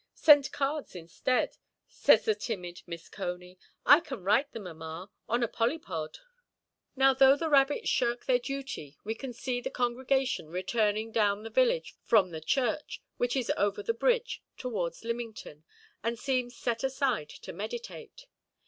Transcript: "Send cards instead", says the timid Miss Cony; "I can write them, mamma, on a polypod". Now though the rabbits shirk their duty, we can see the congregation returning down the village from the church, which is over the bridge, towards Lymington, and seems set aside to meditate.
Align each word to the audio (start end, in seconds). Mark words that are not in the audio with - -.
"Send 0.15 0.51
cards 0.51 0.95
instead", 0.95 1.57
says 1.87 2.25
the 2.25 2.33
timid 2.33 2.81
Miss 2.87 3.07
Cony; 3.07 3.59
"I 3.85 3.99
can 3.99 4.23
write 4.23 4.51
them, 4.51 4.63
mamma, 4.63 5.11
on 5.29 5.43
a 5.43 5.47
polypod". 5.47 6.17
Now 6.95 7.13
though 7.13 7.35
the 7.35 7.51
rabbits 7.51 7.87
shirk 7.89 8.25
their 8.25 8.39
duty, 8.39 8.97
we 9.03 9.13
can 9.13 9.31
see 9.31 9.61
the 9.61 9.69
congregation 9.69 10.49
returning 10.49 11.11
down 11.11 11.43
the 11.43 11.51
village 11.51 11.93
from 12.03 12.31
the 12.31 12.41
church, 12.41 12.99
which 13.17 13.35
is 13.35 13.51
over 13.55 13.83
the 13.83 13.93
bridge, 13.93 14.41
towards 14.57 15.03
Lymington, 15.03 15.65
and 16.01 16.17
seems 16.17 16.55
set 16.57 16.83
aside 16.83 17.29
to 17.29 17.53
meditate. 17.53 18.25